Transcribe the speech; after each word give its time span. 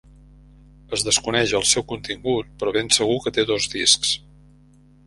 Es 0.97 1.03
desconeix 1.07 1.53
el 1.59 1.67
seu 1.73 1.85
contingut, 1.93 2.51
però 2.63 2.75
ben 2.79 2.93
segur 2.99 3.21
que 3.27 3.37
té 3.39 3.47
dos 3.53 3.71
discs. 3.77 4.21